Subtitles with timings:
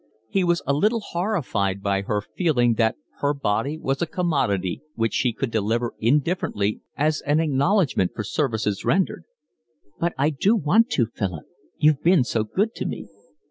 [0.29, 5.13] He was a little horrified by her feeling that her body was a commodity which
[5.13, 9.25] she could deliver indifferently as an acknowledgment for services rendered.
[9.99, 11.45] "But I do want to, Philip.
[11.77, 13.09] You've been so good to me."